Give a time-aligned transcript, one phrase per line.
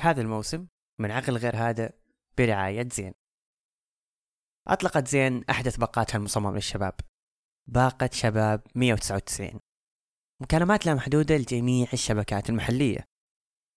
[0.00, 0.66] هذا الموسم
[1.00, 1.92] من عقل غير هذا
[2.38, 3.12] برعاية زين.
[4.68, 6.94] أطلقت زين أحدث باقاتها المصممة للشباب.
[7.68, 9.60] باقة شباب 199
[10.42, 13.04] مكالمات لا محدودة لجميع الشبكات المحلية.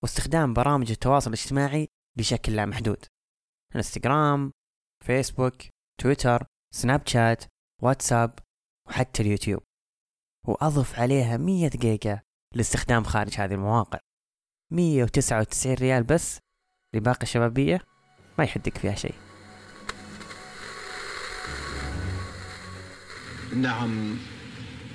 [0.04, 1.88] واستخدام برامج التواصل الاجتماعي
[2.18, 3.06] بشكل لا محدود.
[3.76, 4.52] إنستغرام
[5.06, 5.56] فيسبوك
[6.02, 7.44] تويتر سناب شات
[7.82, 8.40] واتساب
[8.88, 9.64] وحتى اليوتيوب.
[10.48, 12.22] وأضف عليها 100 جيجا
[12.56, 14.00] لاستخدام خارج هذه المواقع.
[14.74, 16.40] 199 ريال بس
[16.94, 17.82] لباقة شبابية
[18.38, 19.16] ما يحدك فيها شيء.
[23.56, 24.18] نعم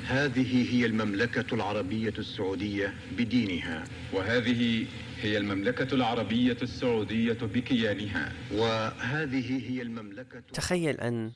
[0.06, 3.84] هذه هي المملكة العربية السعودية بدينها.
[4.12, 4.86] وهذه
[5.20, 8.32] هي المملكة العربية السعودية بكيانها.
[8.52, 11.32] وهذه هي المملكة تخيل أن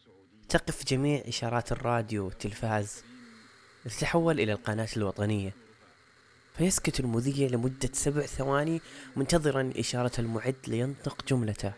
[0.48, 3.04] تقف جميع إشارات الراديو والتلفاز
[3.86, 5.54] لتتحول إلى القناة الوطنية.
[6.54, 8.80] فيسكت المذيع لمدة سبع ثواني
[9.16, 11.72] منتظرا إشارة المعد لينطق جملته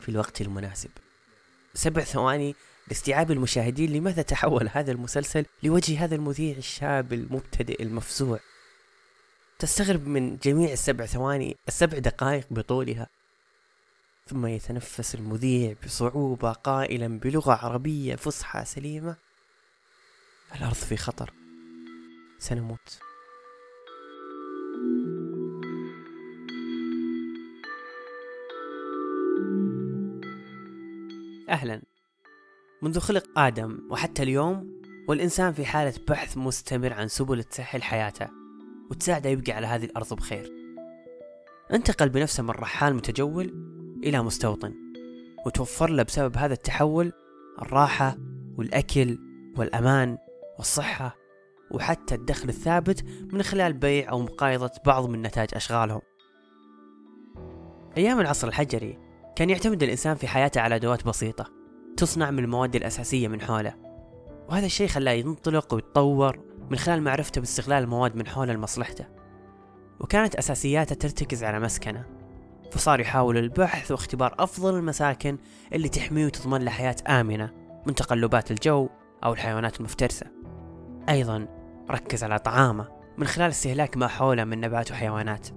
[0.00, 0.90] في الوقت المناسب.
[1.74, 2.54] سبع ثواني
[2.88, 8.40] لاستيعاب المشاهدين لماذا تحول هذا المسلسل لوجه هذا المذيع الشاب المبتدئ المفزوع.
[9.58, 13.06] تستغرب من جميع السبع ثواني السبع دقائق بطولها
[14.26, 19.16] ثم يتنفس المذيع بصعوبة قائلا بلغة عربية فصحى سليمة.
[20.54, 21.32] الأرض في خطر.
[22.38, 23.07] سنموت.
[31.48, 31.82] أهلا.
[32.82, 38.28] منذ خلق آدم وحتى اليوم والإنسان في حالة بحث مستمر عن سبل تسهل حياته
[38.90, 40.52] وتساعده يبقى على هذه الأرض بخير.
[41.72, 43.54] انتقل بنفسه من رحال متجول
[44.04, 44.74] إلى مستوطن
[45.46, 47.12] وتوفر له بسبب هذا التحول
[47.62, 48.16] الراحة
[48.58, 49.18] والأكل
[49.56, 50.18] والأمان
[50.58, 51.16] والصحة
[51.70, 56.00] وحتى الدخل الثابت من خلال بيع أو مقايضة بعض من نتاج أشغالهم.
[57.96, 59.07] أيام العصر الحجري
[59.38, 61.46] كان يعتمد الإنسان في حياته على أدوات بسيطة
[61.96, 63.74] تصنع من المواد الأساسية من حوله.
[64.48, 66.40] وهذا الشيء خلاه ينطلق ويتطور
[66.70, 69.06] من خلال معرفته باستغلال المواد من حوله لمصلحته.
[70.00, 72.04] وكانت أساسياته ترتكز على مسكنة
[72.72, 75.38] فصار يحاول البحث واختبار أفضل المساكن
[75.72, 77.50] اللي تحميه وتضمن له حياة آمنة
[77.86, 78.88] من تقلبات الجو
[79.24, 80.26] أو الحيوانات المفترسة.
[81.08, 81.48] أيضا
[81.90, 85.48] ركز على طعامه من خلال استهلاك ما حوله من نبات وحيوانات.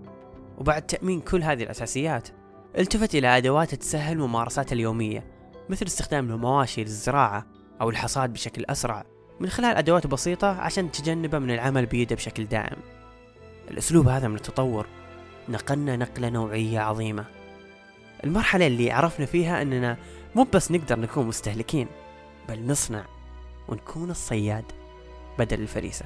[0.57, 2.27] وبعد تأمين كل هذه الأساسيات
[2.77, 5.23] التفت إلى أدوات تسهل ممارساته اليومية
[5.69, 7.45] مثل استخدام المواشي للزراعة
[7.81, 9.05] أو الحصاد بشكل أسرع
[9.39, 12.77] من خلال أدوات بسيطة عشان تجنبه من العمل بيده بشكل دائم.
[13.71, 14.87] الأسلوب هذا من التطور.
[15.49, 17.25] نقلنا نقلة نوعية عظيمة.
[18.23, 19.97] المرحلة اللي عرفنا فيها أننا
[20.35, 21.87] مو بس نقدر نكون مستهلكين
[22.49, 23.05] بل نصنع
[23.67, 24.65] ونكون الصياد
[25.39, 26.05] بدل الفريسة.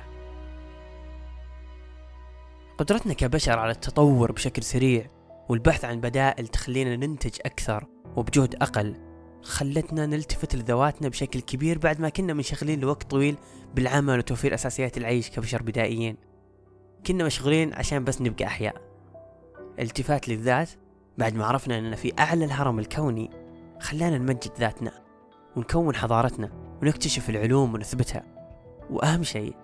[2.77, 5.14] قدرتنا كبشر على التطور بشكل سريع
[5.49, 7.85] والبحث عن بدائل تخلينا ننتج أكثر
[8.15, 8.95] وبجهد أقل
[9.43, 13.37] خلتنا نلتفت لذواتنا بشكل كبير بعد ما كنا منشغلين لوقت طويل
[13.75, 16.17] بالعمل وتوفير أساسيات العيش كبشر بدائيين.
[17.07, 18.75] كنا مشغولين عشان بس نبقى أحياء.
[19.79, 20.69] التفات للذات
[21.17, 23.29] بعد ما عرفنا أننا في أعلى الهرم الكوني
[23.79, 24.91] خلانا نمجد ذاتنا
[25.55, 28.23] ونكون حضارتنا ونكتشف العلوم ونثبتها.
[28.89, 29.55] وأهم شيء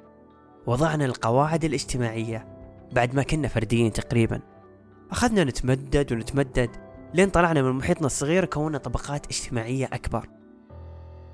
[0.67, 2.47] وضعنا القواعد الاجتماعية
[2.91, 4.50] بعد ما كنا فرديين تقريبا.
[5.11, 6.69] أخذنا نتمدد ونتمدد
[7.13, 10.29] لين طلعنا من محيطنا الصغير كونا طبقات اجتماعية أكبر.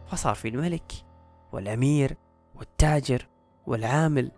[0.08, 0.92] فصار في الملك
[1.52, 2.18] والأمير
[2.56, 3.28] والتاجر
[3.68, 4.32] والعامل.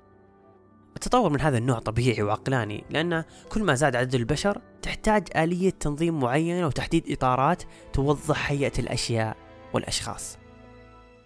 [0.96, 6.20] التطور من هذا النوع طبيعي وعقلاني لأن كل ما زاد عدد البشر تحتاج آلية تنظيم
[6.20, 7.64] معينة وتحديد إطارات
[7.94, 9.38] توضح هيئة الأشياء
[9.74, 10.38] والأشخاص.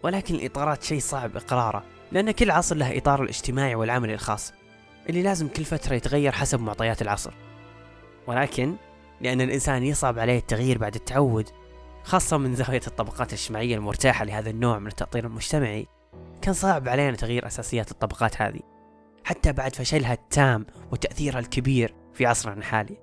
[0.03, 4.53] ولكن الإطارات شيء صعب إقراره لأن كل عصر له إطاره الاجتماعي والعملي الخاص
[5.09, 7.33] اللي لازم كل فترة يتغير حسب معطيات العصر.
[8.27, 8.75] ولكن
[9.21, 11.49] لأن الإنسان يصعب عليه التغيير بعد التعود
[12.03, 15.87] خاصة من زاوية الطبقات الاجتماعية المرتاحة لهذا النوع من التأطير المجتمعي
[16.41, 18.59] كان صعب علينا تغيير أساسيات الطبقات هذه
[19.23, 22.97] حتى بعد فشلها التام وتأثيرها الكبير في عصرنا الحالي.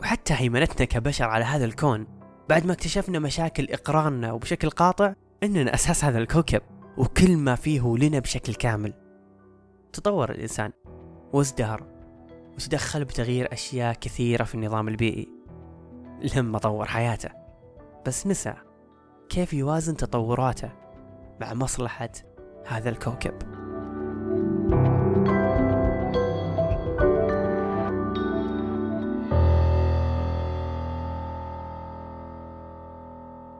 [0.00, 2.06] وحتى هيمنتنا كبشر على هذا الكون
[2.48, 6.62] بعد ما اكتشفنا مشاكل إقرارنا وبشكل قاطع أننا أساس هذا الكوكب
[6.96, 8.94] وكل ما فيه لنا بشكل كامل.
[9.92, 10.72] تطور الإنسان
[11.32, 11.89] وازدهر.
[12.60, 15.28] وتدخل بتغيير أشياء كثيرة في النظام البيئي.
[16.36, 17.30] لما طور حياته.
[18.06, 18.54] بس نسى
[19.28, 20.70] كيف يوازن تطوراته
[21.40, 22.10] مع مصلحة
[22.66, 23.34] هذا الكوكب.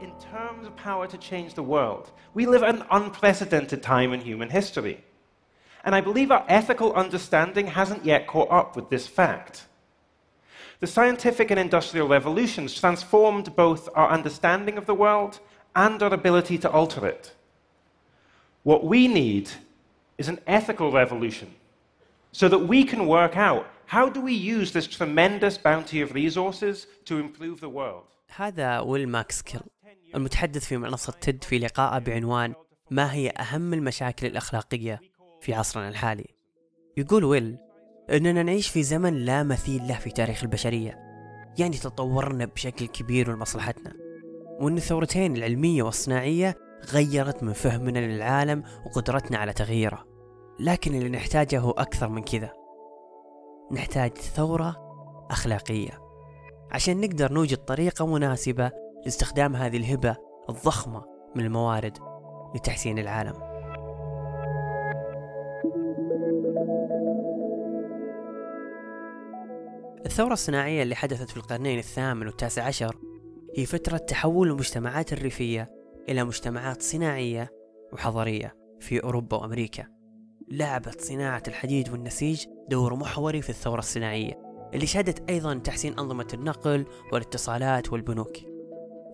[0.00, 4.50] In terms of power to change the world, we live an unprecedented time in human
[4.50, 5.09] history.
[5.83, 9.65] And I believe our ethical understanding hasn't yet caught up with this fact.
[10.79, 15.39] The scientific and industrial revolutions transformed both our understanding of the world
[15.75, 17.33] and our ability to alter it.
[18.63, 19.49] What we need
[20.17, 21.53] is an ethical revolution
[22.31, 26.87] so that we can work out how do we use this tremendous bounty of resources
[27.05, 28.05] to improve the world.
[28.35, 29.61] هذا ويل ماكسكيل
[30.15, 32.53] المتحدث في منصة تيد في لقاء بعنوان
[32.91, 35.01] ما هي أهم المشاكل الأخلاقية
[35.40, 36.26] في عصرنا الحالي.
[36.96, 37.58] يقول ويل
[38.10, 40.98] أننا نعيش في زمن لا مثيل له في تاريخ البشرية
[41.58, 43.92] يعني تطورنا بشكل كبير لمصلحتنا.
[44.60, 46.56] وأن الثورتين العلمية والصناعية
[46.92, 50.06] غيرت من فهمنا للعالم وقدرتنا على تغييره.
[50.60, 52.52] لكن اللي نحتاجه هو أكثر من كذا.
[53.72, 54.76] نحتاج ثورة
[55.30, 56.00] أخلاقية.
[56.70, 58.70] عشان نقدر نوجد طريقة مناسبة
[59.04, 60.16] لاستخدام هذه الهبة
[60.48, 61.04] الضخمة
[61.36, 61.98] من الموارد
[62.54, 63.49] لتحسين العالم.
[70.06, 72.96] الثورة الصناعية اللي حدثت في القرنين الثامن والتاسع عشر
[73.56, 75.70] هي فترة تحول المجتمعات الريفية
[76.08, 77.50] إلى مجتمعات صناعية
[77.92, 79.86] وحضرية في أوروبا وأمريكا.
[80.50, 84.42] لعبت صناعة الحديد والنسيج دور محوري في الثورة الصناعية
[84.74, 88.36] اللي شهدت أيضا تحسين أنظمة النقل والاتصالات والبنوك.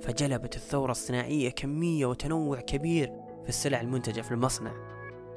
[0.02, 3.06] فجلبت الثورة الصناعية كمية وتنوع كبير
[3.42, 4.72] في السلع المنتجة في المصنع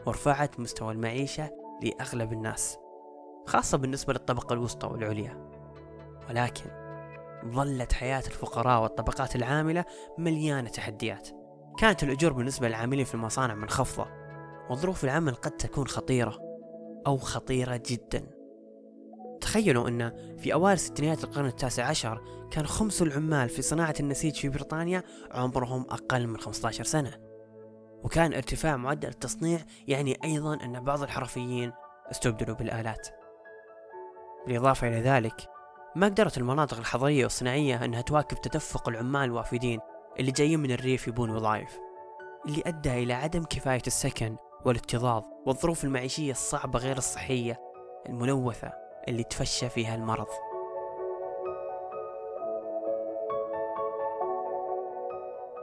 [0.06, 1.50] ورفعت مستوى المعيشة
[1.84, 2.78] لأغلب الناس.
[3.50, 5.50] خاصة بالنسبة للطبقة الوسطى والعليا.
[6.30, 6.66] ولكن
[7.46, 9.86] ظلت حياة الفقراء والطبقات العاملة
[10.18, 11.30] مليانة تحديات.
[11.78, 14.07] كانت الأجور بالنسبة للعاملين في المصانع منخفضة
[14.69, 16.40] وظروف العمل قد تكون خطيرة
[17.07, 18.24] أو خطيرة جدا.
[19.42, 24.50] تخيلوا أن في أوائل ستينيات القرن التاسع عشر كان خمس العمال في صناعة النسيج في
[24.50, 27.12] بريطانيا عمرهم أقل من 15 سنة.
[28.04, 31.72] وكان ارتفاع معدل التصنيع يعني أيضا أن بعض الحرفيين
[32.12, 33.19] استبدلوا بالآلات.
[34.47, 35.50] بالإضافة إلى ذلك
[35.95, 39.80] ما قدرت المناطق الحضرية والصناعية أنها تواكب تدفق العمال الوافدين
[40.19, 41.80] اللي جايين من الريف يبون وظائف
[42.45, 47.59] اللي أدى إلى عدم كفاية السكن والاكتظاظ والظروف المعيشية الصعبة غير الصحية
[48.09, 48.71] الملوثة
[49.07, 50.27] اللي تفشى فيها المرض.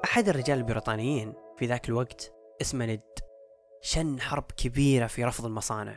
[0.04, 3.00] أحد الرجال البريطانيين في ذاك الوقت اسمه ند
[3.80, 5.96] شن حرب كبيرة في رفض المصانع.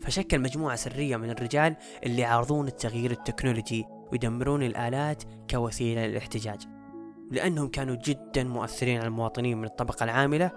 [0.00, 6.62] فشكل مجموعة سرية من الرجال اللي يعارضون التغيير التكنولوجي ويدمرون الآلات كوسيلة للاحتجاج.
[7.30, 10.50] لأنهم كانوا جدا مؤثرين على المواطنين من الطبقة العاملة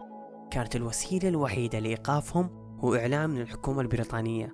[0.52, 2.50] كانت الوسيلة الوحيدة لإيقافهم
[2.80, 4.54] هو إعلام من الحكومة البريطانية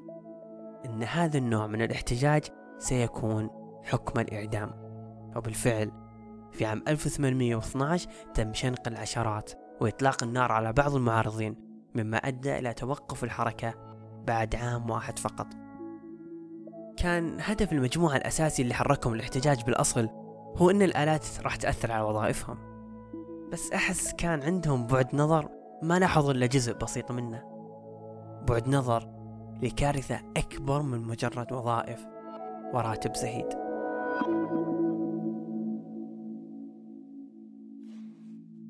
[0.85, 2.43] أن هذا النوع من الاحتجاج
[2.77, 3.49] سيكون
[3.83, 4.71] حكم الإعدام.
[5.35, 5.91] وبالفعل
[6.51, 9.51] في عام 1812 تم شنق العشرات
[9.81, 11.55] وإطلاق النار على بعض المعارضين
[11.95, 13.88] مما أدى إلى توقف الحركة
[14.29, 15.47] بعد عام واحد فقط.
[16.97, 20.09] كان هدف المجموعة الأساسي اللي حركهم الاحتجاج بالأصل
[20.55, 22.57] هو أن الآلات راح تأثر على وظائفهم.
[23.51, 25.49] بس أحس كان عندهم بعد نظر
[25.83, 27.43] ما لاحظوا إلا جزء بسيط منه.
[28.47, 29.09] بعد نظر
[29.61, 32.05] لكارثة أكبر من مجرد وظائف
[32.73, 33.49] وراتب زهيد.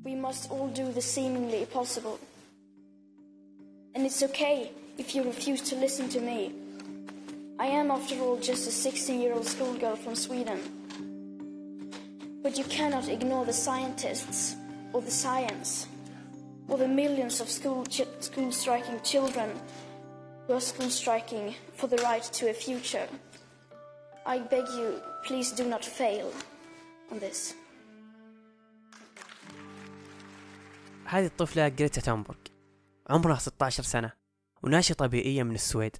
[0.05, 2.17] We must all do the seemingly possible.
[3.95, 4.69] And it's okay.
[4.98, 6.52] if you refuse to listen to me.
[7.58, 10.60] I am, after all, just a 16 year old schoolgirl from Sweden.
[12.42, 14.56] But you cannot ignore the scientists,
[14.92, 15.86] or the science,
[16.68, 19.50] or the millions of school, ch- school striking children
[20.46, 23.08] who are school striking for the right to a future.
[24.26, 26.32] I beg you, please do not fail
[27.10, 27.54] on this.
[31.06, 32.38] هذه الطفلة جريتا تامبورغ
[33.10, 34.12] عمرها 16 سنة
[34.63, 35.97] وناشطة بيئية من السويد.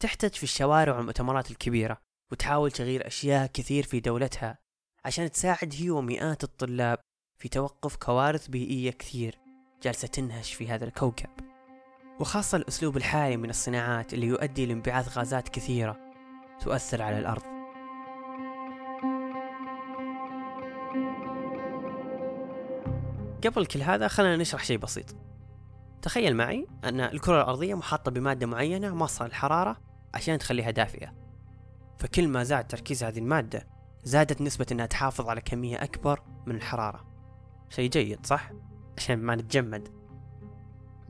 [0.00, 1.98] تحتج في الشوارع والمؤتمرات الكبيرة
[2.32, 4.58] وتحاول تغيير أشياء كثير في دولتها
[5.04, 6.98] عشان تساعد هي ومئات الطلاب
[7.38, 9.38] في توقف كوارث بيئية كثير
[9.82, 11.28] جالسة تنهش في هذا الكوكب.
[12.20, 15.98] وخاصة الأسلوب الحالي من الصناعات اللي يؤدي لانبعاث غازات كثيرة
[16.60, 17.42] تؤثر على الأرض.
[23.44, 25.29] قبل كل هذا خلينا نشرح شيء بسيط.
[26.02, 29.76] تخيل معي أن الكرة الأرضية محاطة بمادة معينة مصة الحرارة
[30.14, 31.12] عشان تخليها دافئة
[31.98, 33.66] فكل ما زاد تركيز هذه المادة
[34.04, 37.04] زادت نسبة أنها تحافظ على كمية أكبر من الحرارة.
[37.68, 38.50] شيء جيد صح؟
[38.98, 39.88] عشان ما نتجمد.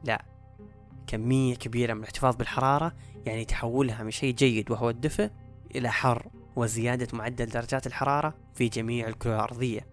[0.05, 0.25] لا
[1.07, 2.93] كمية كبيرة من الاحتفاظ بالحرارة
[3.27, 5.31] يعني تحولها من شيء جيد وهو الدفء
[5.75, 9.87] إلى حر وزيادة معدل درجات الحرارة في جميع الكرة الأرضية.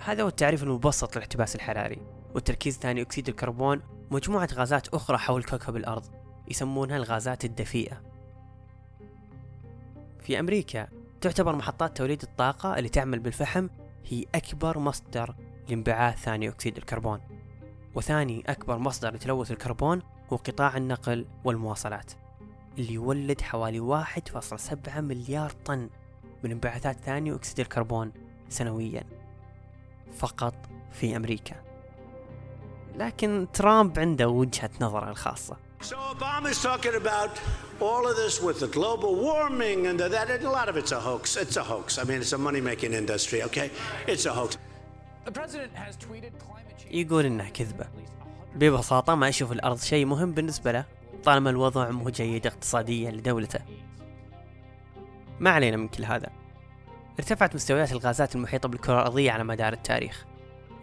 [0.00, 1.98] هذا هو التعريف المبسط للاحتباس الحراري.
[2.34, 6.04] وتركيز ثاني أكسيد الكربون مجموعة غازات أخرى حول كوكب الأرض
[6.48, 8.02] يسمونها الغازات الدفيئة.
[10.20, 10.88] في أمريكا
[11.20, 13.68] تعتبر محطات توليد الطاقة اللي تعمل بالفحم
[14.06, 15.34] هي أكبر مصدر
[15.68, 17.20] لانبعاث ثاني أكسيد الكربون.
[17.94, 22.12] وثاني أكبر مصدر لتلوث الكربون هو قطاع النقل والمواصلات
[22.78, 25.90] اللي يولد حوالي 1.7 مليار طن
[26.44, 28.12] من انبعاثات ثاني أكسيد الكربون
[28.48, 29.04] سنويا
[30.16, 30.54] فقط
[30.92, 31.65] في أمريكا.
[32.98, 37.30] لكن ترامب عنده وجهة نظره الخاصة So Obama's talking about
[37.80, 40.42] all of this with the global warming and the, that.
[40.42, 41.36] A lot of it's a hoax.
[41.36, 41.98] It's a hoax.
[41.98, 43.42] I mean, it's a money-making industry.
[43.48, 43.70] Okay,
[44.06, 44.56] it's a hoax.
[45.26, 46.94] The president has tweeted climate change.
[46.94, 47.86] يقول إنها كذبة
[48.54, 50.84] ببساطة ما يشوف الأرض شيء مهم بالنسبة له
[51.24, 53.60] طالما الوضع مو جيد اقتصاديا لدولته
[55.40, 56.28] ما علينا من كل هذا
[57.18, 60.24] ارتفعت مستويات الغازات المحيطة بالكرة الأرضية على مدار التاريخ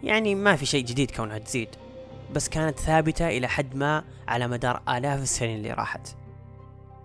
[0.02, 1.68] يعني ما في شيء جديد كونها تزيد
[2.32, 6.16] بس كانت ثابتة إلى حد ما على مدار آلاف السنين اللي راحت.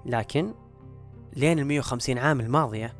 [0.05, 0.53] لكن
[1.35, 2.93] لين ال 150 عام الماضية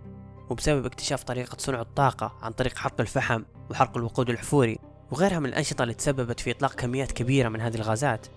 [0.50, 4.80] وبسبب اكتشاف طريقة صنع الطاقة عن طريق حرق الفحم وحرق الوقود الحفوري
[5.12, 8.28] وغيرها من الأنشطة اللي تسببت في إطلاق كميات كبيرة من هذه الغازات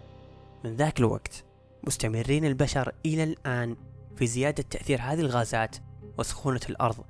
[0.65, 1.45] من ذاك الوقت
[1.87, 3.77] مستمرين البشر إلى الآن
[4.17, 5.77] في زيادة تأثير هذه الغازات
[6.19, 7.05] وسخونة الأرض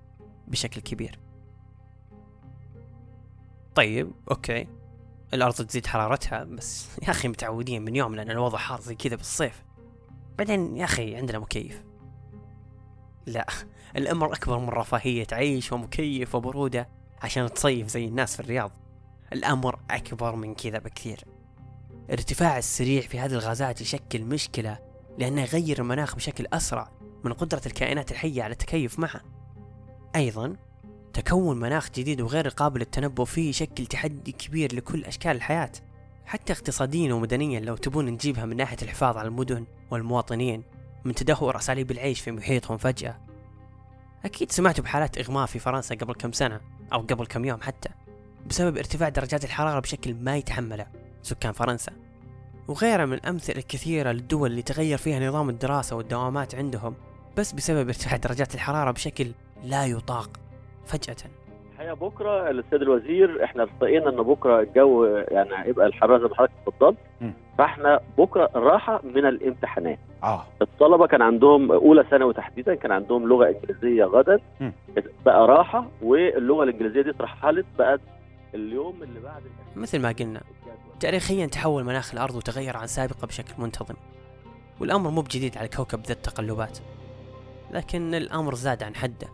[0.48, 1.18] بشكل كبير.
[3.74, 4.66] طيب أوكي.
[5.34, 9.64] الأرض تزيد حرارتها بس يا أخي متعودين من يوم لأن الوضع حار زي كذا بالصيف.
[10.38, 11.82] بعدين يا أخي عندنا مكيف.
[13.26, 13.46] لا
[13.96, 16.88] الأمر أكبر من رفاهية عيش ومكيف وبرودة
[17.22, 18.70] عشان تصيف زي الناس في الرياض.
[19.32, 21.24] الأمر أكبر من كذا بكثير.
[22.10, 24.78] ارتفاع السريع في هذه الغازات يشكل مشكلة
[25.18, 26.92] لأنه يغير المناخ بشكل أسرع
[27.24, 29.20] من قدرة الكائنات الحية على التكيف معه.
[30.16, 30.56] أيضا
[31.12, 35.72] تكون مناخ جديد وغير قابل للتنبؤ فيه يشكل تحدي كبير لكل أشكال الحياة.
[36.26, 40.62] حتى اقتصاديا ومدنيا لو تبون نجيبها من ناحية الحفاظ على المدن والمواطنين
[41.04, 43.18] من تدهور أساليب العيش في محيطهم فجأة.
[44.24, 46.60] أكيد سمعتوا بحالات إغماء في فرنسا قبل كم سنة
[46.92, 47.88] أو قبل كم يوم حتى
[48.46, 50.86] بسبب ارتفاع درجات الحرارة بشكل ما يتحمله
[51.22, 51.92] سكان فرنسا.
[52.68, 56.94] وغيرها من الأمثلة الكثيرة للدول اللي تغير فيها نظام الدراسة والدوامات عندهم
[57.36, 59.32] بس بسبب ارتفاع درجات الحرارة بشكل
[59.64, 60.30] لا يطاق.
[60.86, 61.16] فجأة
[61.72, 66.52] الحقيقة بكرة السيد الوزير إحنا ارتقينا ان بكرة الجو يعني هيبقى الحرارة زي ما حضرتك
[66.66, 66.96] اتفضلت.
[67.58, 73.48] فإحنا بكرة راحة من الامتحانات آه الطلبة كان عندهم أولى ثانوي تحديدا كان عندهم لغة
[73.48, 74.40] إنجليزية غدا.
[75.26, 78.00] بقى راحة واللغة الإنجليزية دي اترحلت بقت
[78.54, 79.42] اليوم اللي بعد.
[79.76, 80.40] مثل ما قلنا
[81.00, 83.94] تاريخيا تحول مناخ الأرض وتغير عن سابقة بشكل منتظم
[84.80, 86.78] والأمر مو بجديد على كوكب ذا التقلبات
[87.70, 89.28] لكن الأمر زاد عن حده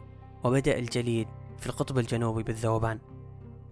[0.45, 1.29] وبدأ الجليد
[1.61, 2.99] في القطب الجنوبي بالذوبان.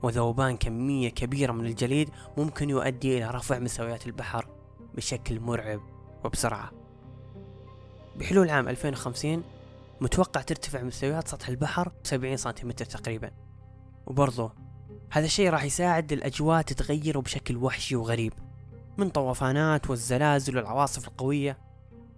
[0.02, 4.48] وذوبان كمية كبيرة من الجليد ممكن يؤدي إلى رفع مستويات البحر
[4.94, 5.80] بشكل مرعب
[6.24, 6.70] وبسرعة.
[8.16, 9.42] بحلول عام 2050
[10.00, 13.30] متوقع ترتفع مستويات سطح البحر 70 سنتيمتر تقريبا.
[14.06, 14.52] وبرضه
[15.10, 18.32] هذا الشيء راح يساعد الأجواء تتغير بشكل وحشي وغريب
[18.98, 21.58] من طوفانات والزلازل والعواصف القوية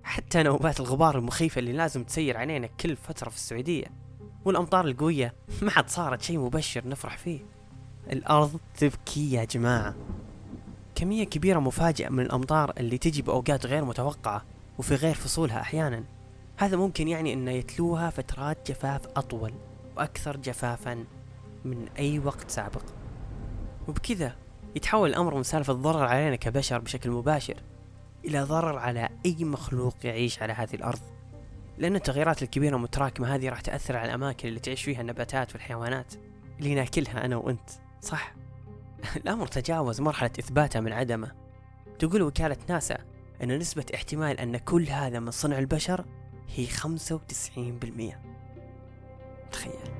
[0.02, 4.07] حتى نوبات الغبار المخيفة اللي لازم تسير علينا كل فترة في السعودية.
[4.45, 5.35] والأمطار القوية.
[5.62, 7.40] ما عاد صارت شيء مبشر نفرح فيه.
[8.12, 9.95] الأرض تبكي يا جماعة.
[10.95, 14.45] كمية كبيرة مفاجئة من الأمطار اللي تجي بأوقات غير متوقعة
[14.78, 16.04] وفي غير فصولها أحيانا.
[16.57, 19.52] هذا ممكن يعني أن يتلوها فترات جفاف أطول
[19.97, 21.04] وأكثر جفافا
[21.64, 22.83] من أي وقت سابق.
[23.88, 24.37] وبكذا
[24.76, 27.57] يتحول الأمر من سالفة ضرر علينا كبشر بشكل مباشر
[28.25, 31.00] إلى ضرر على أي مخلوق يعيش على هذه الأرض.
[31.78, 36.14] لأن التغيرات الكبيرة المتراكمة هذه راح تأثر على الأماكن اللي تعيش فيها النباتات والحيوانات
[36.58, 37.70] اللي ناكلها أنا وأنت.
[38.00, 38.35] صح.
[39.16, 41.32] الأمر تجاوز مرحلة إثباته من عدمه.
[41.99, 42.99] تقول وكالة ناسا
[43.42, 46.04] أن نسبة احتمال أن كل هذا من صنع البشر
[46.54, 46.70] هي 95%
[49.52, 49.99] تخيل.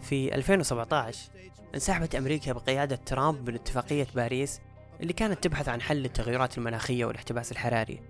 [0.00, 1.30] في 2017
[1.74, 4.60] انسحبت أمريكا بقيادة ترامب من اتفاقية باريس
[5.00, 8.00] اللي كانت تبحث عن حل التغيرات المناخية والاحتباس الحراري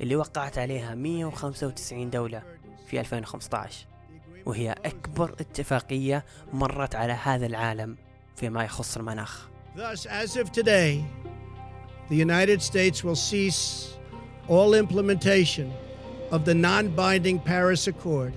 [0.00, 2.42] اللي وقعت عليها 195 دولة
[2.86, 3.86] في 2015
[4.46, 7.96] وهي أكبر اتفاقية مرت على هذا العالم
[8.36, 11.04] فيما يخص المناخ Thus, as of today,
[12.08, 13.92] the United States will cease
[14.48, 15.70] all implementation
[16.30, 18.32] of the non binding Paris Accord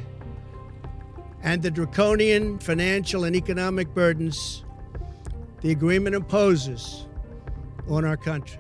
[1.44, 4.66] and the draconian financial and economic burdens
[5.62, 7.06] the agreement imposes
[7.90, 8.60] on our country.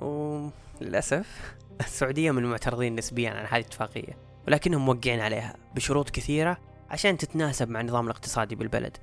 [0.00, 4.18] وللأسف السعودية من المعترضين نسبيا عن هذه الاتفاقية
[4.48, 6.58] ولكنهم موقعين عليها بشروط كثيرة
[6.90, 8.96] عشان تتناسب مع النظام الاقتصادي بالبلد.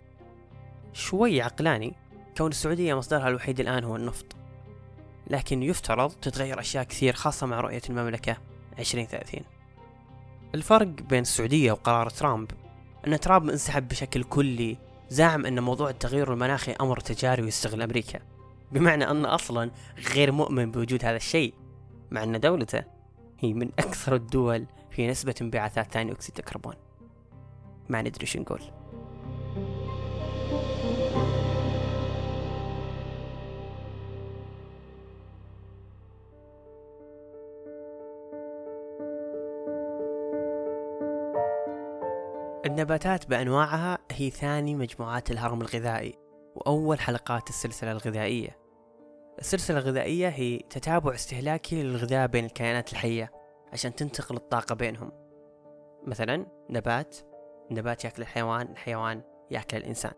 [0.93, 1.93] شوي عقلاني
[2.37, 4.35] كون السعودية مصدرها الوحيد الآن هو النفط.
[5.27, 8.37] لكن يفترض تتغير أشياء كثير خاصة مع رؤية المملكة
[8.79, 9.41] 2030
[10.55, 12.51] الفرق بين السعودية وقرار ترامب
[13.07, 14.77] أن ترامب انسحب بشكل كلي
[15.09, 18.34] زعم أن موضوع التغير المناخي أمر تجاري ويستغل أمريكا.
[18.75, 19.71] بمعنى أنه أصلا
[20.15, 21.53] غير مؤمن بوجود هذا الشيء
[22.11, 22.83] مع أن دولته
[23.39, 26.73] هي من أكثر الدول في نسبة انبعاثات ثاني أكسيد الكربون.
[27.89, 28.61] ما ندري شو نقول.
[42.65, 46.17] النباتات بأنواعها هي ثاني مجموعات الهرم الغذائي
[46.55, 48.64] وأول حلقات السلسلة الغذائية.
[49.39, 53.31] السلسلة الغذائية هي تتابع استهلاكي للغذاء بين الكائنات الحية
[53.73, 55.11] عشان تنتقل الطاقة بينهم.
[56.07, 57.15] مثلا نبات.
[57.71, 60.11] النبات يأكل الحيوان الحيوان يأكل الإنسان.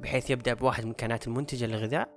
[0.00, 2.08] بحيث يبدأ بواحد من الكائنات المنتجة للغذاء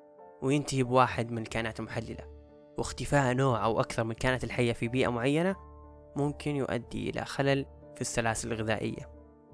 [0.42, 2.40] وينتهي بواحد من الكائنات المحللة.
[2.78, 5.56] واختفاء نوع أو أكثر من الكائنات الحية في بيئة معينة
[6.16, 9.10] ممكن يؤدي إلى خلل في السلاسل الغذائية.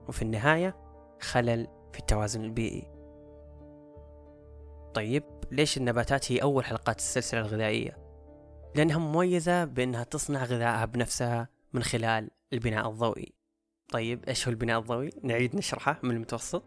[0.08, 0.76] وفي النهاية
[1.22, 2.95] خلل في التوازن البيئي.
[4.96, 7.98] طيب ليش النباتات هي أول حلقات السلسلة الغذائية؟
[8.76, 13.34] لأنها مميزة بأنها تصنع غذائها بنفسها من خلال البناء الضوئي.
[13.90, 16.64] طيب إيش هو البناء الضوئي؟ نعيد نشرحه من المتوسط.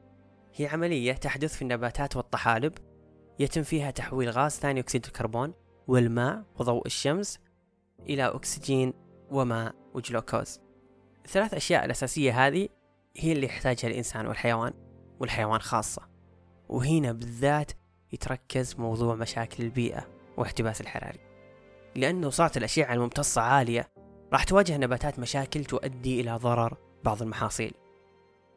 [0.55, 2.73] هي عملية تحدث في النباتات والطحالب.
[3.39, 5.55] يتم فيها تحويل غاز ثاني أكسيد الكربون
[5.87, 7.39] والماء وضوء الشمس
[8.01, 8.93] إلى أكسجين
[9.31, 10.61] وماء وجلوكوز.
[11.25, 12.69] الثلاث أشياء الأساسية هذه
[13.17, 14.73] هي اللي يحتاجها الإنسان والحيوان
[15.21, 16.03] والحيوان خاصة.
[16.69, 17.73] وهنا بالذات
[18.13, 21.21] يتركز موضوع مشاكل البيئة واحتباس الحراري.
[21.97, 23.89] لأنه صارت الأشعة الممتصة عالية
[24.33, 27.75] راح تواجه النباتات مشاكل تؤدي إلى ضرر بعض المحاصيل.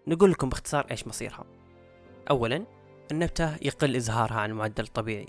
[0.08, 1.46] نقول لكم باختصار إيش مصيرها.
[2.30, 2.66] أولا
[3.12, 5.28] النبتة يقل إزهارها عن المعدل الطبيعي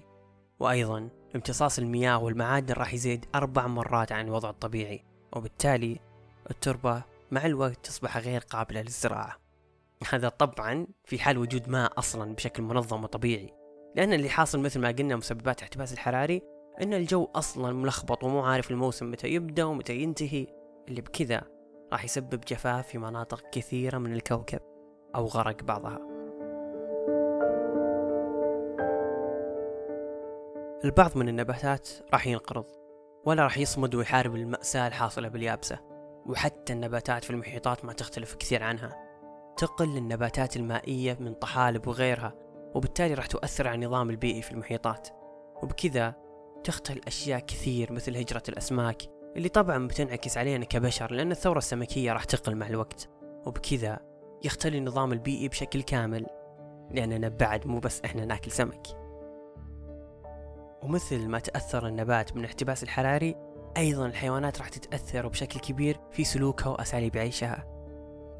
[0.60, 6.00] وأيضا امتصاص المياه والمعادن راح يزيد أربع مرات عن الوضع الطبيعي وبالتالي
[6.50, 9.38] التربة مع الوقت تصبح غير قابلة للزراعة.
[10.10, 13.61] هذا طبعا في حال وجود ماء أصلا بشكل منظم وطبيعي.
[13.94, 16.42] لأن اللي حاصل مثل ما قلنا مسببات الاحتباس الحراري
[16.82, 20.46] أن الجو أصلا ملخبط ومو عارف الموسم متى يبدأ ومتى ينتهي
[20.88, 21.42] اللي بكذا
[21.92, 24.60] راح يسبب جفاف في مناطق كثيرة من الكوكب
[25.14, 25.98] أو غرق بعضها.
[30.84, 32.64] البعض من النباتات راح ينقرض
[33.24, 35.78] ولا راح يصمد ويحارب المأساة الحاصلة باليابسة
[36.26, 39.12] وحتى النباتات في المحيطات ما تختلف كثير عنها.
[39.56, 42.34] تقل النباتات المائية من طحالب وغيرها
[42.74, 45.08] وبالتالي راح تؤثر على النظام البيئي في المحيطات.
[45.62, 46.14] وبكذا
[46.64, 49.02] تختل أشياء كثير مثل هجرة الأسماك
[49.36, 53.08] اللي طبعا بتنعكس علينا كبشر لأن الثورة السمكية راح تقل مع الوقت.
[53.46, 53.98] وبكذا
[54.44, 56.26] يختل النظام البيئي بشكل كامل
[56.90, 58.86] لأننا بعد مو بس إحنا ناكل سمك.
[60.82, 63.36] ومثل ما تأثر النبات من الاحتباس الحراري
[63.76, 67.64] أيضا الحيوانات راح تتأثر بشكل كبير في سلوكها وأساليب عيشها.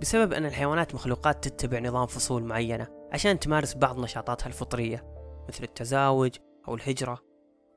[0.00, 5.04] بسبب أن الحيوانات مخلوقات تتبع نظام فصول معينة عشان تمارس بعض نشاطاتها الفطرية
[5.48, 6.36] مثل التزاوج
[6.68, 7.18] أو الهجرة.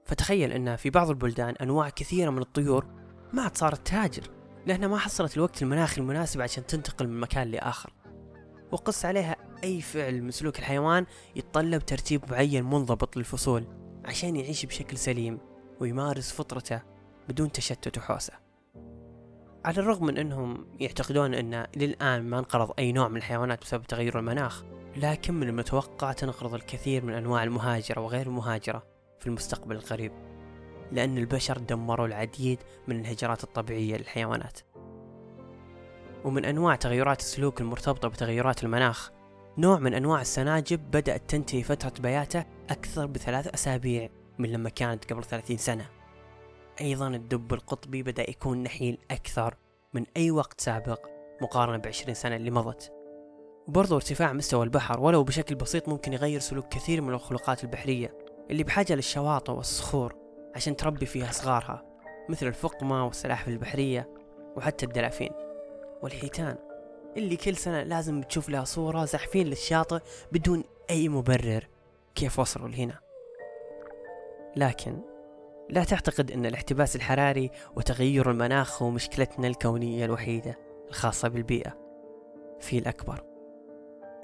[0.05, 2.85] فتخيل أن في بعض البلدان أنواع كثيرة من الطيور
[3.33, 4.23] ما عاد صارت تهاجر
[4.65, 7.93] لأنها ما حصلت الوقت المناخي المناسب عشان تنتقل من مكان لآخر.
[8.71, 13.67] وقص عليها أي فعل من سلوك الحيوان يتطلب ترتيب معين منضبط للفصول
[14.05, 15.39] عشان يعيش بشكل سليم
[15.79, 16.81] ويمارس فطرته
[17.29, 18.33] بدون تشتت وحوسة.
[19.65, 24.19] على الرغم من أنهم يعتقدون أن للآن ما انقرض أي نوع من الحيوانات بسبب تغير
[24.19, 24.63] المناخ
[24.95, 28.83] لكن من المتوقع تنقرض الكثير من أنواع المهاجرة وغير المهاجرة
[29.19, 30.11] في المستقبل القريب
[30.91, 34.59] لأن البشر دمروا العديد من الهجرات الطبيعية للحيوانات.
[36.23, 39.11] ومن أنواع تغيرات السلوك المرتبطة بتغيرات المناخ
[39.57, 45.23] نوع من أنواع السناجب بدأت تنتهي فترة بياته أكثر بثلاث أسابيع من لما كانت قبل
[45.23, 45.89] ثلاثين سنة.
[46.81, 49.55] أيضا الدب القطبي بدأ يكون نحيل أكثر
[49.93, 51.05] من أي وقت سابق
[51.41, 53.04] مقارنة بعشرين سنة اللي مضت.
[53.67, 58.17] وبرضو ارتفاع مستوى البحر ولو بشكل بسيط ممكن يغير سلوك كثير من المخلوقات البحرية
[58.51, 60.15] اللي بحاجة للشواطئ والصخور
[60.55, 61.85] عشان تربي فيها صغارها
[62.29, 64.09] مثل الفقمة والسلاحف البحرية
[64.55, 65.31] وحتى الدلافين.
[66.01, 66.57] والحيتان
[67.17, 69.99] اللي كل سنة لازم تشوف لها صورة زحفين للشاطئ
[70.31, 71.67] بدون أي مبرر
[72.15, 72.99] كيف وصلوا لهنا.
[74.55, 75.01] لكن
[75.69, 80.57] لا تعتقد أن الاحتباس الحراري وتغير المناخ هو مشكلتنا الكونية الوحيدة
[80.89, 81.77] الخاصة بالبيئة.
[82.59, 83.34] في الأكبر.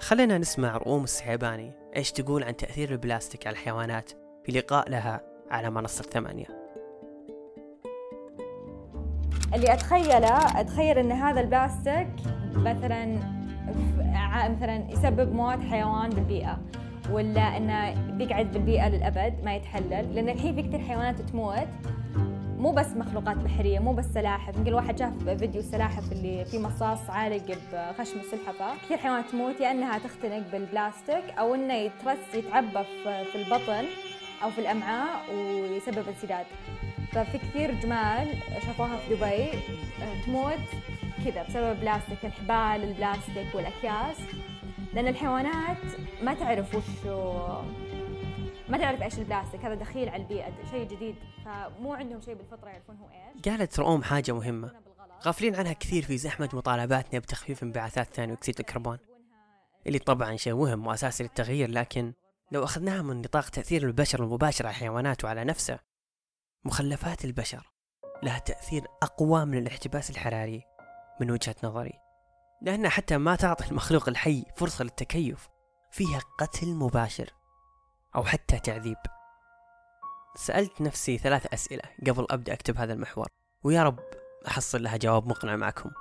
[0.01, 1.71] خلينا نسمع رؤوم السحيباني.
[1.95, 4.11] إيش تقول عن تأثير البلاستيك على الحيوانات؟
[4.43, 6.45] في لقاء لها على منصة ثمانية.
[9.53, 12.07] اللي أتخيله أتخيل أن هذا البلاستيك
[12.53, 13.19] مثلا
[14.49, 16.61] مثلا يسبب موت حيوان بالبيئة
[17.11, 21.67] ولا إنه بيقعد بالبيئة للأبد ما يتحلل لأن الحين في كثير حيوانات تموت.
[22.61, 24.57] مو بس مخلوقات بحرية مو بس سلاحف.
[24.57, 28.73] يمكن الواحد شاف فيديو السلاحف اللي في مصاص عالق بخشم السلحفاة.
[28.85, 33.85] كثير حيوانات تموت يا إنها تختنق بالبلاستيك أو إنه يترس يتعبى في البطن
[34.43, 36.45] أو في الأمعاء ويسبب انسداد.
[37.11, 38.27] ففي كثير جمال
[38.65, 39.59] شافوها في دبي
[40.25, 40.67] تموت
[41.25, 44.17] كذا بسبب بلاستيك الحبال البلاستيك والأكياس.
[44.93, 45.77] لأن الحيوانات
[46.23, 47.47] ما تعرف وشو
[48.71, 51.15] ما تعرف إيش البلاستيك؟ هذا دخيل على البيئه شيء جديد.
[51.45, 53.41] فمو عندهم شيء بالفطرة يعرفون هو إيش.
[53.45, 54.71] قالت رؤوم حاجة مهمة.
[55.25, 58.97] غافلين عنها كثير في زحمة مطالباتنا بتخفيف انبعاثات ثاني أكسيد الكربون
[59.87, 62.13] اللي طبعا شيء مهم وأساسي للتغيير لكن
[62.51, 65.79] لو أخذناها من نطاق تأثير البشر المباشر على الحيوانات وعلى نفسه
[66.65, 67.71] مخلفات البشر
[68.23, 70.63] لها تأثير أقوى من الاحتباس الحراري
[71.21, 71.93] من وجهة نظري
[72.61, 75.49] لأنها حتى ما تعطي المخلوق الحي فرصة للتكيف
[75.91, 77.40] فيها قتل مباشر.
[78.15, 78.97] أو حتى تعذيب.
[80.35, 83.27] سألت نفسي ثلاث أسئلة قبل أبدأ أكتب هذا المحور
[83.63, 83.99] ويا رب
[84.47, 85.91] أحصل لها جواب مقنع معكم.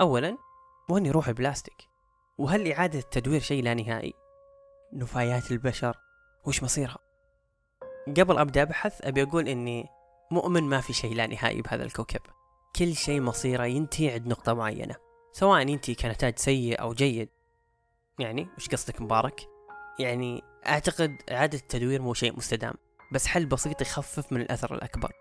[0.00, 0.38] أولا
[0.88, 1.88] وين يروح البلاستيك
[2.38, 4.14] وهل إعادة التدوير شيء لا نهائي؟
[4.92, 5.96] نفايات البشر.
[6.44, 6.98] وش مصيرها؟
[8.06, 9.88] قبل أبدأ أبحث أبي أقول إني
[10.30, 12.20] مؤمن ما في شيء لا نهائي بهذا الكوكب.
[12.76, 14.96] كل شيء مصيره ينتهي عند نقطة معينة
[15.32, 17.28] سواء انت كنتاج سيء أو جيد.
[18.18, 19.40] يعني وش قصدك مبارك؟
[20.00, 22.74] يعني أعتقد إعادة التدوير مو شيء مستدام
[23.12, 25.12] بس حل بسيط يخفف من الأثر الأكبر.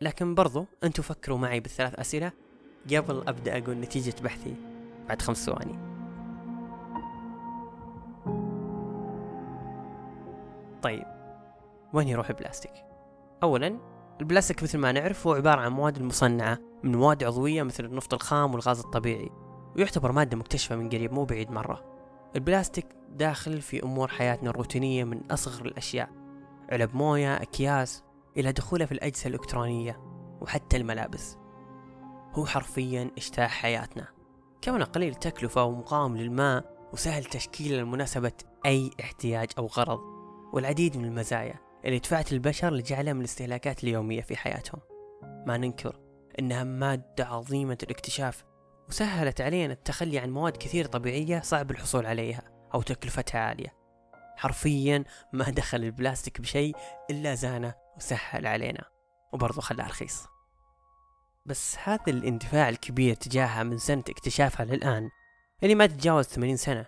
[0.00, 2.32] لكن برضو أنتوا فكروا معي بالثلاث أسئلة
[2.94, 4.54] قبل أبدأ أقول نتيجة بحثي
[5.08, 5.78] بعد خمس ثواني.
[10.82, 11.04] طيب
[11.92, 12.72] وين يروح البلاستيك؟
[13.42, 13.78] اولا
[14.20, 18.52] البلاستيك مثل ما نعرف هو عبارة عن مواد مصنعة من مواد عضوية مثل النفط الخام
[18.52, 19.30] والغاز الطبيعي
[19.76, 21.89] ويعتبر مادة مكتشفة من قريب مو بعيد مرة.
[22.36, 26.08] البلاستيك داخل في أمور حياتنا الروتينية من أصغر الأشياء
[26.72, 28.04] علب موية أكياس
[28.36, 30.00] إلى دخوله في الأجهزة الإلكترونية
[30.40, 31.36] وحتى الملابس.
[32.32, 34.08] هو حرفيا اجتاح حياتنا.
[34.64, 38.32] كونه قليل تكلفة ومقاوم للماء وسهل تشكيله لمناسبة
[38.66, 40.00] أي احتياج أو غرض
[40.52, 44.80] والعديد من المزايا اللي دفعت البشر لجعله من الاستهلاكات اليومية في حياتهم.
[45.46, 46.00] ما ننكر
[46.38, 48.44] إنها مادة عظيمة الاكتشاف
[48.90, 52.42] وسهلت علينا التخلي عن مواد كثير طبيعية صعب الحصول عليها
[52.74, 53.74] أو تكلفتها عالية.
[54.36, 56.76] حرفيا ما دخل البلاستيك بشيء
[57.10, 58.84] إلا زانه وسهل علينا
[59.32, 60.26] وبرضه خلاه رخيص.
[61.46, 65.10] بس هذا الاندفاع الكبير تجاهها من سنة اكتشافها للآن
[65.62, 66.86] اللي ما تتجاوز 80 سنة.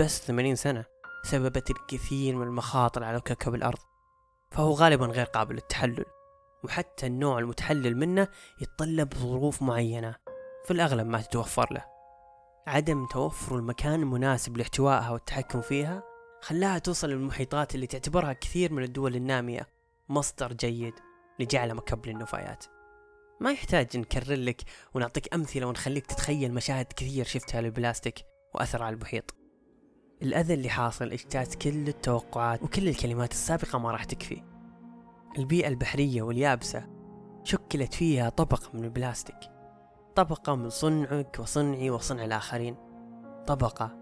[0.00, 0.84] بس 80 سنة
[1.24, 3.78] سببت الكثير من المخاطر على كوكب الأرض
[4.50, 6.04] فهو غالبا غير قابل للتحلل
[6.64, 8.28] وحتى النوع المتحلل منه
[8.60, 10.19] يتطلب ظروف معينة.
[10.64, 11.84] في الأغلب ما تتوفر له.
[12.66, 16.02] عدم توفر المكان المناسب لاحتوائها والتحكم فيها
[16.42, 19.68] خلاها توصل للمحيطات اللي تعتبرها كثير من الدول النامية.
[20.08, 20.94] مصدر جيد
[21.40, 22.64] لجعل مكب للنفايات.
[23.40, 24.62] ما يحتاج نكرر لك
[24.94, 29.34] ونعطيك أمثلة ونخليك تتخيل مشاهد كثير شفتها للبلاستيك وأثر على المحيط.
[30.22, 34.42] الأذى اللي حاصل اجتاز كل التوقعات وكل الكلمات السابقة ما راح تكفي.
[35.38, 36.86] البيئة البحرية واليابسة
[37.44, 39.59] شكلت فيها طبقة من البلاستيك.
[40.14, 42.76] طبقة من صنعك وصنعي وصنع الآخرين.
[43.46, 43.96] طبقة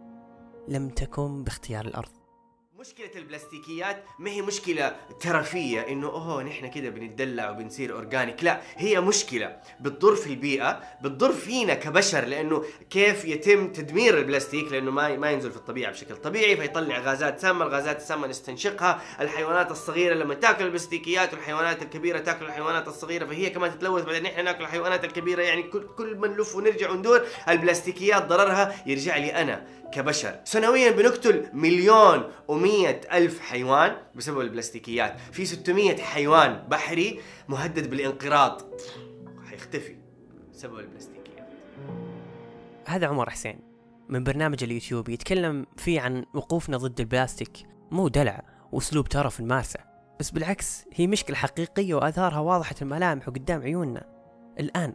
[0.68, 2.17] لم تكن باختيار الأرض.
[2.78, 9.00] مشكلة البلاستيكيات ما هي مشكلة ترفية إنه أوه نحن كده بنتدلع وبنصير organic، لا هي
[9.00, 15.30] مشكلة بتضر في البيئة، بتضر فينا كبشر لأنه كيف يتم تدمير البلاستيك؟ لأنه ما ما
[15.30, 20.64] ينزل في الطبيعة بشكل طبيعي فيطلع غازات سامة، الغازات السامة نستنشقها، الحيوانات الصغيرة لما تأكل
[20.64, 24.04] البلاستيكيات والحيوانات الكبيرة تأكل الحيوانات الصغيرة فهي كمان تتلوث.
[24.04, 27.22] بعدين نحن نأكل الحيوانات الكبيرة يعني كل كل ما نلف ونرجع وندور.
[27.48, 29.66] البلاستيكيات ضررها يرجع لي أنا.
[29.92, 30.40] كبشر.
[30.44, 35.20] سنويا بنقتل مليون ومية ألف حيوان بسبب البلاستيكيات.
[35.32, 38.62] في 600 حيوان بحري مهدد بالانقراض.
[39.50, 39.96] حيختفي
[40.52, 41.48] بسبب البلاستيكيات.
[42.86, 43.60] هذا عمر حسين
[44.08, 47.58] من برنامج اليوتيوب يتكلم فيه عن وقوفنا ضد البلاستيك.
[47.90, 49.80] مو دلع وأسلوب ترف المارسة
[50.20, 54.06] بس بالعكس هي مشكلة حقيقية وآثارها واضحة الملامح وقدام عيوننا.
[54.60, 54.94] الآن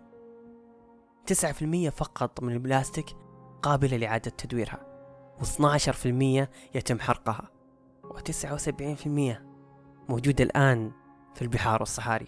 [1.25, 3.05] 9% فقط من البلاستيك
[3.63, 4.85] قابلة لإعادة تدويرها.
[5.39, 7.49] و12% يتم حرقها.
[8.03, 9.07] و79%
[10.09, 10.91] موجودة الآن
[11.35, 12.27] في البحار والصحاري.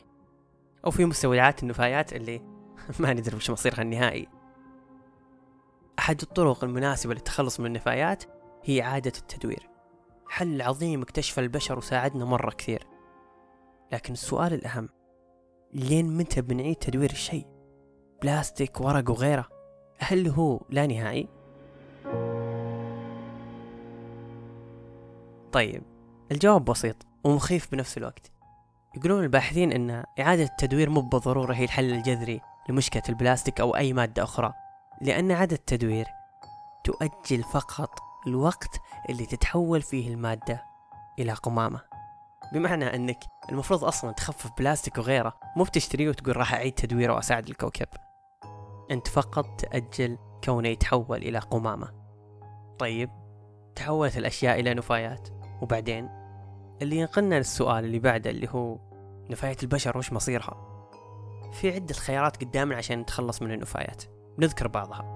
[0.85, 2.41] أو في مستودعات النفايات اللي
[2.99, 4.27] ما ندري وش مصيرها النهائي.
[5.99, 8.23] أحد الطرق المناسبة للتخلص من النفايات
[8.63, 9.69] هي إعادة التدوير.
[10.29, 12.87] حل عظيم اكتشفه البشر وساعدنا مرة كثير.
[13.91, 14.89] لكن السؤال الأهم
[15.73, 17.47] لين متى بنعيد تدوير الشيء؟
[18.21, 19.54] بلاستيك ورق وغيره.
[19.99, 21.27] هل هو لا نهائي؟
[25.51, 25.83] طيب
[26.31, 28.31] الجواب بسيط ومخيف بنفس الوقت.
[28.97, 34.23] يقولون الباحثين أن إعادة التدوير مو بالضرورة هي الحل الجذري لمشكلة البلاستيك أو أي مادة
[34.23, 34.53] أخرى
[35.01, 36.05] لأن إعادة التدوير
[36.83, 40.63] تؤجل فقط الوقت اللي تتحول فيه المادة
[41.19, 41.81] إلى قمامة.
[42.53, 47.87] بمعنى أنك المفروض أصلا تخفف بلاستيك وغيره مو بتشتريه وتقول راح أعيد تدويره وأساعد الكوكب.
[48.91, 51.91] أنت فقط تأجل كونه يتحول إلى قمامة.
[52.79, 53.09] طيب
[53.75, 55.29] تحولت الأشياء إلى نفايات.
[55.61, 56.09] وبعدين؟
[56.81, 58.79] اللي ينقلنا للسؤال اللي بعده اللي هو
[59.29, 60.57] نفايات البشر وش مصيرها؟
[61.53, 64.03] في عدة خيارات قدامنا عشان نتخلص من النفايات.
[64.39, 65.15] نذكر بعضها.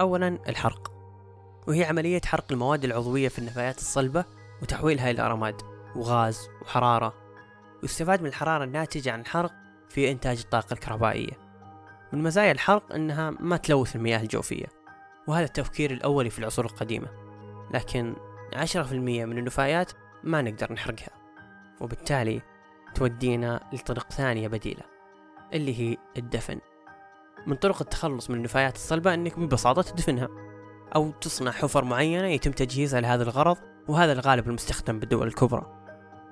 [0.00, 0.92] أولا الحرق.
[1.68, 4.24] وهي عملية حرق المواد العضوية في النفايات الصلبة
[4.62, 5.62] وتحويلها إلى رماد
[5.96, 7.14] وغاز وحرارة.
[7.82, 9.52] ويستفاد من الحرارة الناتجة عن الحرق
[9.90, 11.32] في إنتاج الطاقة الكهربائية.
[12.12, 14.66] من مزايا الحرق أنها ما تلوث المياه الجوفية
[15.26, 17.08] وهذا التفكير الأولي في العصور القديمة.
[17.74, 18.16] لكن
[18.54, 19.92] عشرة في المية من النفايات
[20.24, 21.10] ما نقدر نحرقها
[21.80, 22.42] وبالتالي
[22.94, 24.82] تودينا لطرق ثانية بديلة
[25.52, 26.60] اللي هي الدفن.
[27.46, 30.28] من طرق التخلص من النفايات الصلبة أنك ببساطة تدفنها
[30.94, 33.56] أو تصنع حفر معينة يتم تجهيزها لهذا الغرض
[33.88, 35.80] وهذا الغالب المستخدم بالدول الكبرى.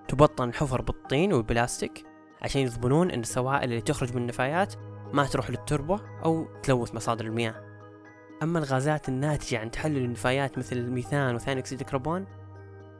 [0.09, 2.05] تبطن الحفر بالطين والبلاستيك
[2.42, 4.74] عشان يضمنون أن السوائل اللي تخرج من النفايات
[5.12, 7.55] ما تروح للتربة أو تلوث مصادر المياه.
[8.42, 12.27] أما الغازات الناتجة عن تحلل النفايات مثل الميثان وثاني أكسيد الكربون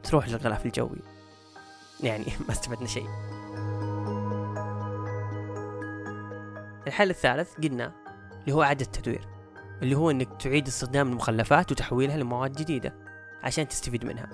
[0.03, 1.01] تروح للغلاف الجوي.
[2.03, 3.07] يعني ما استفدنا شيء.
[6.87, 7.91] الحل الثالث قلنا
[8.41, 9.27] اللي هو إعادة التدوير
[9.81, 12.93] اللي هو إنك تعيد استخدام المخلفات وتحويلها لمواد جديدة
[13.43, 14.29] عشان تستفيد منها.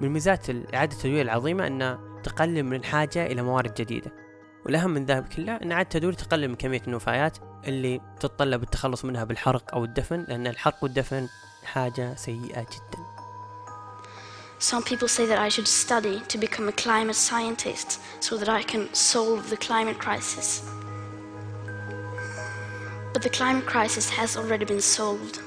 [0.00, 4.29] من ميزات إعادة التدوير العظيمة أنها تقلل من الحاجة إلى موارد جديدة.
[4.64, 9.24] والأهم من ذلك كله أن إعادة التدوير تقلل من كمية النفايات اللي تتطلب التخلص منها
[9.24, 11.28] بالحرق أو الدفن لأن الحرق والدفن
[11.64, 13.10] حاجة سيئة جدا
[14.60, 18.62] Some people say that I should study to become a climate scientist so that I
[18.62, 20.68] can solve the climate crisis.
[23.14, 25.40] But the climate crisis has already been solved.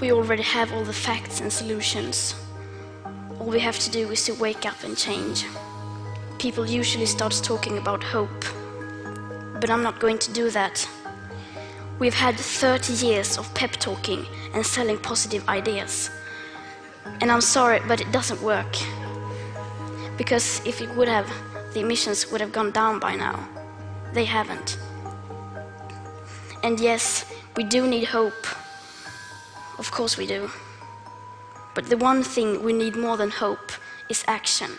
[0.00, 2.34] We already have all the facts and solutions.
[3.38, 5.44] All we have to do is to wake up and change.
[6.38, 8.44] People usually start talking about hope,
[9.60, 10.88] but I'm not going to do that.
[11.98, 14.24] We've had 30 years of pep talking
[14.54, 16.10] and selling positive ideas.
[17.20, 18.72] And I'm sorry, but it doesn't work.
[20.16, 21.28] Because if it would have,
[21.74, 23.48] the emissions would have gone down by now.
[24.12, 24.78] They haven't.
[26.62, 27.24] And yes,
[27.56, 28.46] we do need hope.
[29.76, 30.48] Of course we do.
[31.74, 33.72] But the one thing we need more than hope
[34.08, 34.78] is action.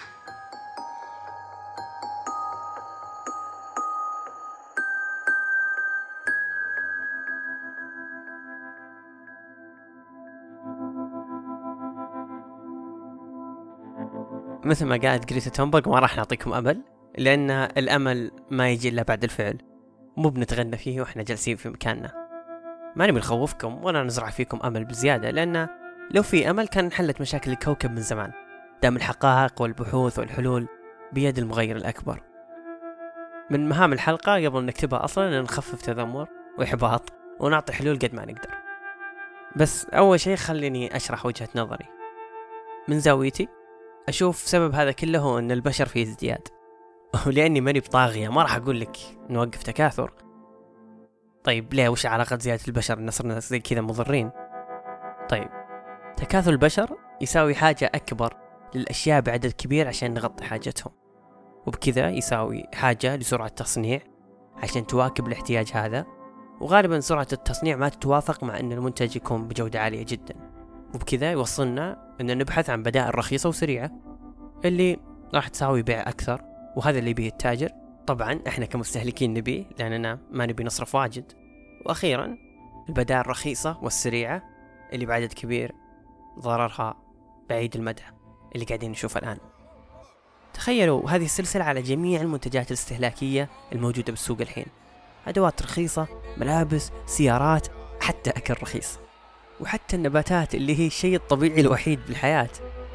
[14.70, 16.82] مثل ما قالت جريتا تومبرغ ما راح نعطيكم أمل
[17.18, 19.58] لأن الأمل ما يجي إلا بعد الفعل.
[20.18, 22.12] مو بنتغنى فيه وإحنا جالسين في مكاننا.
[22.96, 25.68] ما نبي نخوفكم ولا نزرع فيكم أمل بزيادة لأن
[26.12, 28.32] لو في أمل كان انحلت مشاكل الكوكب من زمان.
[28.84, 30.68] دام الحقائق والبحوث والحلول
[31.12, 32.22] بيد المغير الأكبر.
[33.50, 36.28] من مهام الحلقة قبل نكتبها أصلا نخفف تذمر
[36.60, 38.58] وإحباط ونعطي حلول قد ما نقدر.
[39.56, 41.86] بس أول شيء خليني أشرح وجهة نظري.
[42.88, 43.48] من زاويتي
[44.10, 46.48] أشوف سبب هذا كله هو أن البشر في ازدياد.
[47.28, 48.98] ولأني ماني بطاغية ما راح أقول لك
[49.30, 50.14] نوقف تكاثر.
[51.44, 54.32] طيب ليه؟ وش علاقة زيادة البشر؟ ان صرنا زي كذا مضرين.
[55.30, 55.50] طيب
[56.18, 58.38] تكاثر البشر يساوي حاجة أكبر
[58.76, 60.94] للأشياء بعدد كبير عشان نغطي حاجتهم.
[61.68, 64.00] وبكذا يساوي حاجة لسرعة تصنيع
[64.64, 66.06] عشان تواكب الاحتياج هذا.
[66.62, 70.49] وغالبا سرعة التصنيع ما تتوافق مع أن المنتج يكون بجودة عالية جدا.
[70.94, 73.92] وبكذا يوصلنا أن نبحث عن بدائل رخيصة وسريعة
[74.66, 74.98] اللي
[75.34, 76.42] راح تساوي بيع أكثر
[76.76, 77.70] وهذا اللي يبيه التاجر.
[78.08, 81.32] طبعا إحنا كمستهلكين نبيه لاننا ما نبي نصرف واجد.
[81.86, 82.38] وأخيرا
[82.90, 84.44] البدائل الرخيصة والسريعة
[84.94, 85.76] اللي بعدد كبير
[86.40, 86.96] ضررها
[87.50, 88.04] بعيد المدى
[88.56, 89.38] اللي قاعدين نشوفه الآن.
[90.54, 94.66] تخيلوا هذه السلسلة على جميع المنتجات الاستهلاكية الموجودة بالسوق الحين.
[95.28, 97.68] أدوات رخيصة ملابس سيارات
[98.02, 99.00] حتى أكل رخيص.
[99.62, 102.50] وحتى النباتات اللي هي الشيء الطبيعي الوحيد بالحياة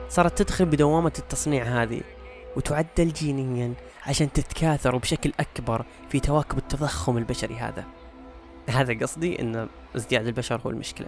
[0.08, 2.00] صارت تدخل بدوامة التصنيع هذه
[2.56, 3.74] وتعدل جينيا
[4.06, 7.84] عشان تتكاثر بشكل أكبر في تواكب التضخم البشري هذا
[8.68, 11.06] هذا قصدي أن ازدياد البشر هو المشكلة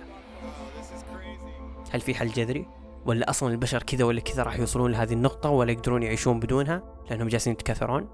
[1.90, 2.66] هل في حل جذري؟
[3.06, 7.28] ولا أصلا البشر كذا ولا كذا راح يوصلون لهذه النقطة ولا يقدرون يعيشون بدونها لأنهم
[7.28, 8.08] جالسين يتكاثرون؟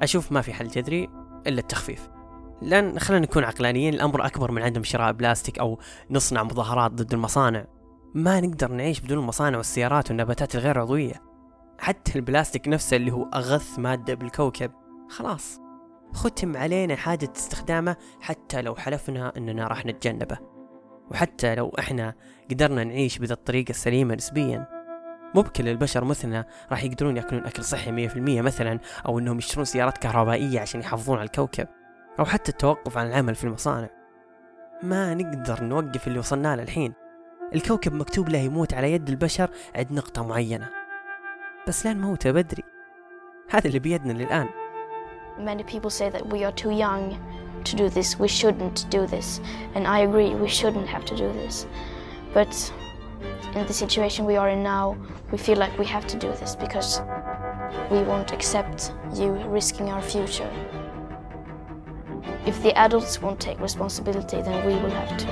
[0.00, 1.08] أشوف ما في حل جذري
[1.46, 2.08] إلا التخفيف
[2.62, 5.78] لأن خلينا نكون عقلانيين الأمر أكبر من عدم شراء بلاستيك أو
[6.10, 7.64] نصنع مظاهرات ضد المصانع.
[8.14, 11.22] ما نقدر نعيش بدون المصانع والسيارات والنباتات الغير عضوية.
[11.78, 14.70] حتى البلاستيك نفسه اللي هو أغث مادة بالكوكب.
[15.10, 15.60] خلاص.
[16.12, 20.38] ختم علينا حاجة استخدامه حتى لو حلفنا أننا راح نتجنبه.
[21.10, 22.14] وحتى لو إحنا
[22.50, 24.66] قدرنا نعيش بذا الطريقة السليمة نسبيا.
[25.34, 29.98] مو بكل البشر مثلنا راح يقدرون يأكلون أكل صحي 100% مثلا أو أنهم يشترون سيارات
[29.98, 31.66] كهربائية عشان يحافظون على الكوكب.
[32.18, 33.88] أو حتى التوقف عن العمل في المصانع
[34.82, 36.92] ما نقدر نوقف اللي وصلنا له الحين
[37.54, 40.70] الكوكب مكتوب له يموت على يد البشر عند نقطة معينة
[41.68, 42.62] بس لين موته بدري
[43.50, 44.48] هذا اللي بيدنا للآن
[45.38, 47.18] Many people say that we are too young
[47.64, 49.40] to do this, we shouldn't do this.
[49.74, 51.66] And I agree, we shouldn't have to do this.
[52.32, 52.72] But
[53.56, 54.96] in the situation we are in now,
[55.32, 57.00] we feel like we have to do this because
[57.90, 60.50] we won't accept you risking our future.
[62.46, 65.26] If the adults won't take responsibility, then we will have to.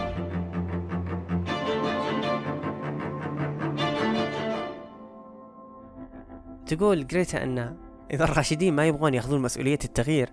[6.66, 7.76] تقول جريتا أن
[8.10, 10.30] إذا الراشدين ما يبغون يأخذون مسؤولية التغيير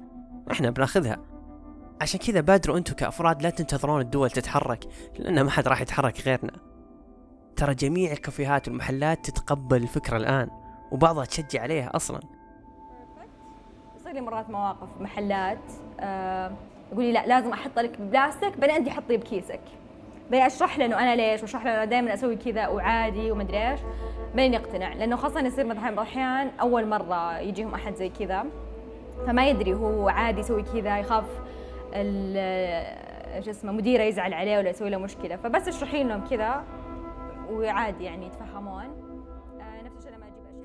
[0.51, 1.17] إحنا بنأخذها.
[2.01, 4.83] عشان كذا بادروا أنتم كأفراد لا تنتظرون الدول تتحرك
[5.19, 6.53] لأن ما حد راح يتحرك غيرنا.
[7.55, 10.49] ترى جميع الكافيهات والمحلات تتقبل الفكرة الآن
[10.91, 12.38] وبعضها تشجع عليها أصلا.
[14.09, 15.57] يصير لي مرات مواقف محلات
[15.99, 16.51] آه
[16.91, 19.59] يقول لي لا لازم أحط لك بلاستيك بعدين أنت حطيه بكيسك.
[20.31, 23.79] بعدين أشرح له إنه أنا ليش؟ وأشرح له إنه دائما أسوي كذا وعادي ومدري إيش.
[24.35, 28.45] بعدين يقتنع لأنه خاصة يصير مثلا الأحيان أول مرة يجيهم أحد زي كذا
[29.27, 31.25] فما يدري هو عادي يسوي كذا يخاف
[33.39, 35.35] شو اسمه مديره يزعل عليه ولا يسوي له مشكلة.
[35.35, 36.63] فبس اشرحي لهم كذا
[37.51, 39.08] وعادي يعني يتفهمون.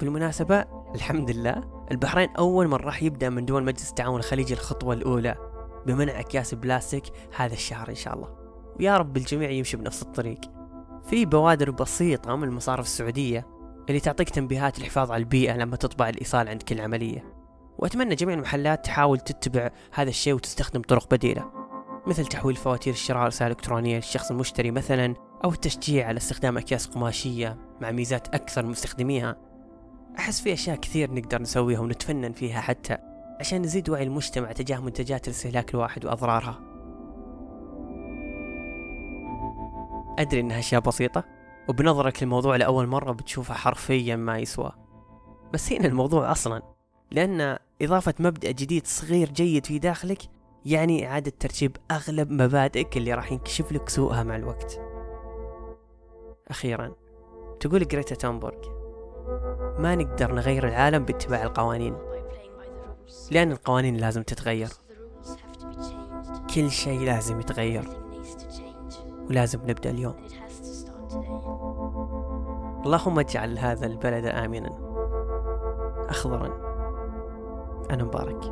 [0.00, 5.34] بالمناسبة الحمد لله البحرين أول من راح يبدأ من دول مجلس التعاون الخليجي الخطوة الأولى
[5.86, 7.02] بمنع أكياس البلاستيك
[7.36, 8.28] هذا الشهر إن شاء الله.
[8.80, 10.40] ويا رب الجميع يمشي بنفس الطريق.
[11.04, 13.46] في بوادر بسيطة من المصارف السعودية
[13.88, 17.34] اللي تعطيك تنبيهات الحفاظ على البيئة لما تطبع الإيصال عند كل عملية.
[17.78, 21.50] وأتمنى جميع المحلات تحاول تتبع هذا الشيء وتستخدم طرق بديلة
[22.06, 27.58] مثل تحويل فواتير الشراء رسالة إلكترونية للشخص المشتري مثلا أو التشجيع على استخدام أكياس قماشية
[27.80, 29.53] مع ميزات أكثر مستخدميها.
[30.18, 32.98] أحس في أشياء كثير نقدر نسويها ونتفنن فيها حتى
[33.40, 36.60] عشان نزيد وعي المجتمع تجاه منتجات الاستهلاك الواحد وأضرارها.
[40.18, 41.24] أدري إنها أشياء بسيطة
[41.68, 44.72] وبنظرك للموضوع لأول مرة بتشوفها حرفيا ما يسوى.
[45.52, 46.62] بس هنا الموضوع أصلا
[47.10, 50.22] لأن إضافة مبدأ جديد صغير جيد في داخلك
[50.66, 54.80] يعني إعادة ترتيب أغلب مبادئك اللي راح ينكشف لك سوءها مع الوقت.
[56.48, 56.92] أخيرا
[57.60, 58.73] تقول جريتا تومبورغ.
[59.78, 61.96] ما نقدر نغير العالم باتباع القوانين
[63.30, 64.68] لأن القوانين لازم تتغير.
[66.54, 67.84] كل شيء لازم يتغير
[69.30, 70.14] ولازم نبدأ اليوم.
[72.86, 74.78] اللهم اجعل هذا البلد آمنا
[76.08, 76.46] أخضرا.
[77.90, 78.44] أنا مبارك.